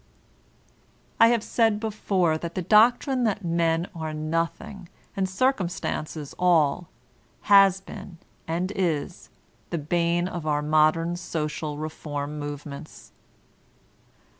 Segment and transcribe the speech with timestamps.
[1.19, 6.89] I have said before that the doctrine that men are notbii^ and circumstances all,
[7.41, 8.17] has been,
[8.47, 9.29] and is,
[9.69, 13.11] the bane of our modem social reform movements.